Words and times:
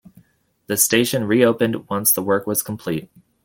The 0.65 0.77
station 0.77 1.25
reopened 1.27 1.87
once 1.87 2.11
the 2.11 2.23
work 2.23 2.47
was 2.47 2.63
complete. 2.63 3.11